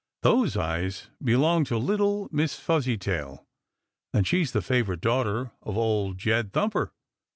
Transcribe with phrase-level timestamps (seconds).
[0.23, 3.45] "Those eyes belong to little Miss Fuzzy tail,
[4.11, 6.91] and she's the favorite daughter of Old Jed Thumper.